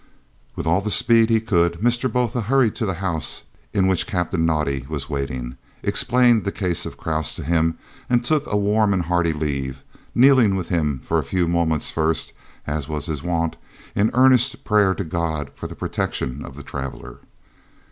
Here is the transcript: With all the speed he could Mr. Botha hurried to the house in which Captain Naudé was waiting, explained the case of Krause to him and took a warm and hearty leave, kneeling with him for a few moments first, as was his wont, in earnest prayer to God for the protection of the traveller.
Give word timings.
With 0.55 0.65
all 0.65 0.81
the 0.81 0.89
speed 0.89 1.29
he 1.29 1.39
could 1.39 1.73
Mr. 1.73 2.11
Botha 2.11 2.41
hurried 2.41 2.73
to 2.77 2.87
the 2.87 2.95
house 2.95 3.43
in 3.71 3.85
which 3.85 4.07
Captain 4.07 4.47
Naudé 4.47 4.87
was 4.89 5.11
waiting, 5.11 5.57
explained 5.83 6.43
the 6.43 6.51
case 6.51 6.87
of 6.87 6.97
Krause 6.97 7.35
to 7.35 7.43
him 7.43 7.77
and 8.09 8.25
took 8.25 8.45
a 8.47 8.57
warm 8.57 8.93
and 8.93 9.03
hearty 9.03 9.31
leave, 9.31 9.83
kneeling 10.15 10.55
with 10.55 10.69
him 10.69 11.01
for 11.03 11.19
a 11.19 11.23
few 11.23 11.47
moments 11.47 11.91
first, 11.91 12.33
as 12.65 12.89
was 12.89 13.05
his 13.05 13.21
wont, 13.21 13.57
in 13.93 14.09
earnest 14.15 14.63
prayer 14.63 14.95
to 14.95 15.03
God 15.03 15.51
for 15.53 15.67
the 15.67 15.75
protection 15.75 16.43
of 16.43 16.55
the 16.55 16.63
traveller. 16.63 17.17